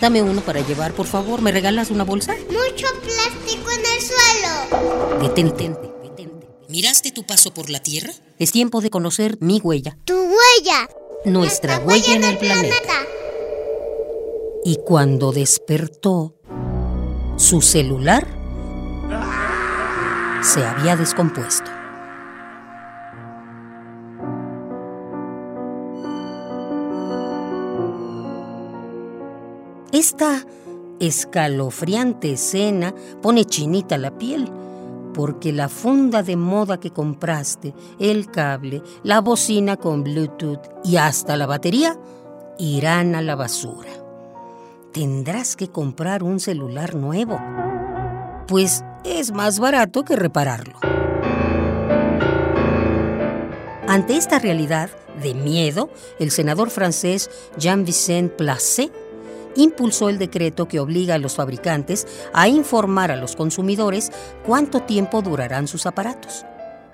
Dame 0.00 0.22
uno 0.22 0.40
para 0.42 0.60
llevar, 0.60 0.92
por 0.92 1.06
favor. 1.06 1.40
¿Me 1.40 1.52
regalas 1.52 1.90
una 1.90 2.04
bolsa? 2.04 2.34
Mucho 2.48 2.86
plástico 3.02 3.70
en 3.70 3.80
el 3.80 4.02
suelo. 4.02 5.22
Detente, 5.22 5.70
detente. 6.02 6.46
¿Miraste 6.68 7.12
tu 7.12 7.24
paso 7.24 7.52
por 7.54 7.70
la 7.70 7.80
Tierra? 7.80 8.12
Es 8.38 8.52
tiempo 8.52 8.80
de 8.80 8.90
conocer 8.90 9.38
mi 9.40 9.60
huella. 9.60 9.96
Tu 10.04 10.14
huella. 10.14 10.88
Nuestra 11.24 11.78
huella 11.78 12.14
en 12.14 12.24
el 12.24 12.38
planeta. 12.38 12.92
Y 14.64 14.76
cuando 14.84 15.32
despertó, 15.32 16.34
su 17.36 17.62
celular 17.62 18.26
se 20.42 20.64
había 20.64 20.96
descompuesto. 20.96 21.75
Esta 29.98 30.44
escalofriante 31.00 32.32
escena 32.32 32.94
pone 33.22 33.46
chinita 33.46 33.96
la 33.96 34.10
piel, 34.18 34.46
porque 35.14 35.54
la 35.54 35.70
funda 35.70 36.22
de 36.22 36.36
moda 36.36 36.78
que 36.78 36.90
compraste, 36.90 37.72
el 37.98 38.30
cable, 38.30 38.82
la 39.04 39.22
bocina 39.22 39.78
con 39.78 40.04
Bluetooth 40.04 40.60
y 40.84 40.98
hasta 40.98 41.38
la 41.38 41.46
batería 41.46 41.98
irán 42.58 43.14
a 43.14 43.22
la 43.22 43.36
basura. 43.36 43.88
Tendrás 44.92 45.56
que 45.56 45.68
comprar 45.68 46.22
un 46.22 46.40
celular 46.40 46.94
nuevo, 46.94 47.40
pues 48.46 48.84
es 49.02 49.32
más 49.32 49.58
barato 49.58 50.04
que 50.04 50.14
repararlo. 50.14 50.78
Ante 53.88 54.18
esta 54.18 54.38
realidad 54.40 54.90
de 55.22 55.32
miedo, 55.32 55.88
el 56.18 56.30
senador 56.30 56.68
francés 56.68 57.30
Jean-Vicente 57.56 58.34
Placé 58.36 58.92
impulsó 59.56 60.08
el 60.08 60.18
decreto 60.18 60.68
que 60.68 60.80
obliga 60.80 61.14
a 61.14 61.18
los 61.18 61.36
fabricantes 61.36 62.06
a 62.32 62.48
informar 62.48 63.10
a 63.10 63.16
los 63.16 63.36
consumidores 63.36 64.12
cuánto 64.44 64.82
tiempo 64.82 65.22
durarán 65.22 65.68
sus 65.68 65.86
aparatos. 65.86 66.44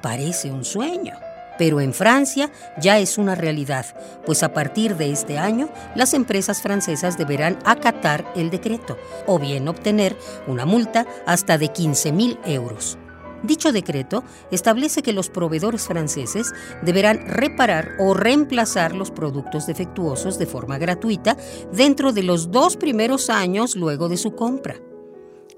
Parece 0.00 0.50
un 0.50 0.64
sueño. 0.64 1.14
Pero 1.58 1.80
en 1.80 1.92
Francia 1.92 2.50
ya 2.80 2.98
es 2.98 3.18
una 3.18 3.34
realidad, 3.34 3.86
pues 4.24 4.42
a 4.42 4.52
partir 4.54 4.96
de 4.96 5.12
este 5.12 5.38
año 5.38 5.68
las 5.94 6.14
empresas 6.14 6.62
francesas 6.62 7.18
deberán 7.18 7.58
acatar 7.64 8.24
el 8.34 8.50
decreto 8.50 8.96
o 9.26 9.38
bien 9.38 9.68
obtener 9.68 10.16
una 10.46 10.64
multa 10.64 11.06
hasta 11.26 11.58
de 11.58 11.68
15 11.68 12.12
mil 12.12 12.38
euros. 12.46 12.98
Dicho 13.42 13.72
decreto 13.72 14.22
establece 14.50 15.02
que 15.02 15.12
los 15.12 15.28
proveedores 15.28 15.86
franceses 15.86 16.52
deberán 16.82 17.26
reparar 17.26 17.96
o 17.98 18.14
reemplazar 18.14 18.94
los 18.94 19.10
productos 19.10 19.66
defectuosos 19.66 20.38
de 20.38 20.46
forma 20.46 20.78
gratuita 20.78 21.36
dentro 21.72 22.12
de 22.12 22.22
los 22.22 22.50
dos 22.50 22.76
primeros 22.76 23.30
años 23.30 23.74
luego 23.74 24.08
de 24.08 24.16
su 24.16 24.34
compra. 24.34 24.76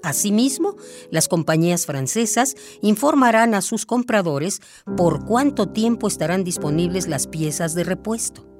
Asimismo, 0.01 0.75
las 1.09 1.27
compañías 1.27 1.87
francesas 1.87 2.55
informarán 2.81 3.55
a 3.55 3.61
sus 3.61 3.85
compradores 3.85 4.61
por 4.95 5.25
cuánto 5.25 5.67
tiempo 5.69 6.07
estarán 6.07 6.43
disponibles 6.43 7.07
las 7.07 7.25
piezas 7.25 7.73
de 7.73 7.83
repuesto. 7.83 8.54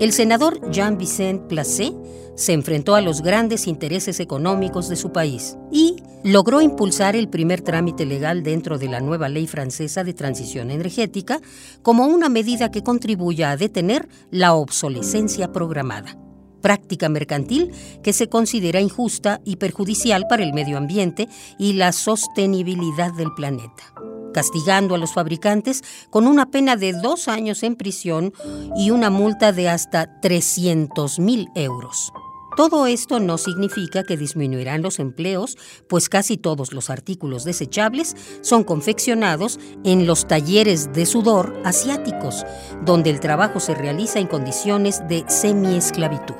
El 0.00 0.12
senador 0.12 0.70
Jean-Vicente 0.70 1.46
Placé 1.48 1.92
se 2.34 2.52
enfrentó 2.54 2.94
a 2.94 3.00
los 3.00 3.20
grandes 3.22 3.66
intereses 3.66 4.18
económicos 4.18 4.88
de 4.88 4.96
su 4.96 5.12
país 5.12 5.56
y 5.70 5.96
logró 6.24 6.60
impulsar 6.60 7.16
el 7.16 7.28
primer 7.28 7.60
trámite 7.60 8.06
legal 8.06 8.42
dentro 8.42 8.78
de 8.78 8.88
la 8.88 9.00
nueva 9.00 9.28
ley 9.28 9.46
francesa 9.46 10.04
de 10.04 10.14
transición 10.14 10.70
energética 10.70 11.40
como 11.82 12.06
una 12.06 12.28
medida 12.28 12.70
que 12.70 12.82
contribuya 12.82 13.50
a 13.50 13.56
detener 13.56 14.08
la 14.30 14.54
obsolescencia 14.54 15.52
programada 15.52 16.16
práctica 16.60 17.08
mercantil 17.08 17.72
que 18.02 18.12
se 18.12 18.28
considera 18.28 18.80
injusta 18.80 19.40
y 19.44 19.56
perjudicial 19.56 20.26
para 20.28 20.42
el 20.42 20.52
medio 20.52 20.76
ambiente 20.78 21.28
y 21.58 21.74
la 21.74 21.92
sostenibilidad 21.92 23.12
del 23.14 23.32
planeta 23.34 23.94
castigando 24.32 24.94
a 24.94 24.98
los 24.98 25.14
fabricantes 25.14 25.82
con 26.10 26.26
una 26.26 26.50
pena 26.50 26.76
de 26.76 26.92
dos 26.92 27.28
años 27.28 27.62
en 27.62 27.76
prisión 27.76 28.32
y 28.76 28.90
una 28.90 29.10
multa 29.10 29.52
de 29.52 29.68
hasta 29.68 30.20
300 30.20 31.18
mil 31.18 31.48
euros. 31.54 32.12
Todo 32.56 32.86
esto 32.86 33.20
no 33.20 33.38
significa 33.38 34.02
que 34.02 34.16
disminuirán 34.16 34.82
los 34.82 34.98
empleos, 34.98 35.56
pues 35.88 36.08
casi 36.08 36.36
todos 36.36 36.72
los 36.72 36.90
artículos 36.90 37.44
desechables 37.44 38.16
son 38.42 38.64
confeccionados 38.64 39.60
en 39.84 40.06
los 40.06 40.26
talleres 40.26 40.92
de 40.92 41.06
sudor 41.06 41.60
asiáticos, 41.64 42.44
donde 42.84 43.10
el 43.10 43.20
trabajo 43.20 43.60
se 43.60 43.74
realiza 43.74 44.18
en 44.18 44.26
condiciones 44.26 45.06
de 45.08 45.24
semiesclavitud. 45.28 46.34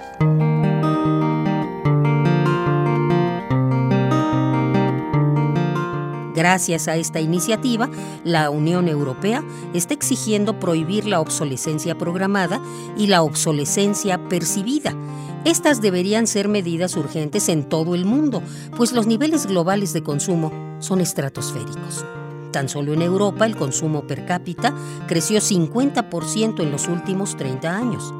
Gracias 6.40 6.88
a 6.88 6.96
esta 6.96 7.20
iniciativa, 7.20 7.90
la 8.24 8.48
Unión 8.48 8.88
Europea 8.88 9.44
está 9.74 9.92
exigiendo 9.92 10.58
prohibir 10.58 11.04
la 11.04 11.20
obsolescencia 11.20 11.98
programada 11.98 12.62
y 12.96 13.08
la 13.08 13.20
obsolescencia 13.20 14.16
percibida. 14.30 14.94
Estas 15.44 15.82
deberían 15.82 16.26
ser 16.26 16.48
medidas 16.48 16.96
urgentes 16.96 17.50
en 17.50 17.68
todo 17.68 17.94
el 17.94 18.06
mundo, 18.06 18.42
pues 18.74 18.92
los 18.92 19.06
niveles 19.06 19.44
globales 19.44 19.92
de 19.92 20.02
consumo 20.02 20.50
son 20.78 21.02
estratosféricos. 21.02 22.06
Tan 22.52 22.70
solo 22.70 22.94
en 22.94 23.02
Europa 23.02 23.44
el 23.44 23.54
consumo 23.54 24.06
per 24.06 24.24
cápita 24.24 24.74
creció 25.06 25.40
50% 25.40 26.62
en 26.62 26.70
los 26.70 26.88
últimos 26.88 27.36
30 27.36 27.76
años. 27.76 28.14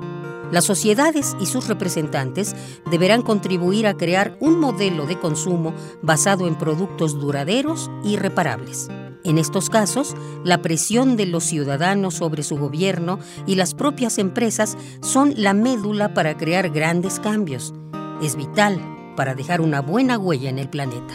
Las 0.50 0.64
sociedades 0.64 1.36
y 1.40 1.46
sus 1.46 1.68
representantes 1.68 2.56
deberán 2.90 3.22
contribuir 3.22 3.86
a 3.86 3.96
crear 3.96 4.36
un 4.40 4.58
modelo 4.58 5.06
de 5.06 5.18
consumo 5.18 5.74
basado 6.02 6.48
en 6.48 6.56
productos 6.56 7.18
duraderos 7.20 7.90
y 8.02 8.16
reparables. 8.16 8.88
En 9.22 9.38
estos 9.38 9.70
casos, 9.70 10.16
la 10.44 10.62
presión 10.62 11.16
de 11.16 11.26
los 11.26 11.44
ciudadanos 11.44 12.14
sobre 12.14 12.42
su 12.42 12.56
gobierno 12.56 13.18
y 13.46 13.54
las 13.54 13.74
propias 13.74 14.18
empresas 14.18 14.76
son 15.02 15.34
la 15.36 15.52
médula 15.52 16.14
para 16.14 16.36
crear 16.36 16.70
grandes 16.70 17.20
cambios. 17.20 17.74
Es 18.22 18.34
vital 18.34 18.80
para 19.16 19.34
dejar 19.34 19.60
una 19.60 19.80
buena 19.80 20.18
huella 20.18 20.48
en 20.48 20.58
el 20.58 20.70
planeta. 20.70 21.14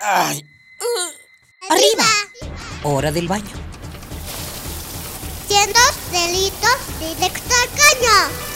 ¡Ay! 0.00 0.44
¡Arriba! 1.68 2.04
Hora 2.84 3.10
del 3.10 3.26
baño. 3.26 3.56
Siendo 5.48 5.80
delitos 6.12 6.76
directo 7.00 7.54
al 7.62 7.68
caño. 7.70 8.55